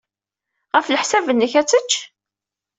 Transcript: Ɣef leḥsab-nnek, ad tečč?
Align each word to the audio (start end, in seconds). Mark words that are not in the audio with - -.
Ɣef 0.75 0.87
leḥsab-nnek, 0.89 1.53
ad 1.59 1.67
tečč? 1.67 1.93